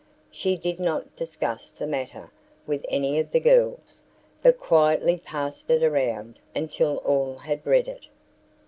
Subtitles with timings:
[0.31, 2.31] She did not discuss the matter
[2.65, 4.03] with any of the girls,
[4.41, 8.07] but quietly passed it around until all had read it.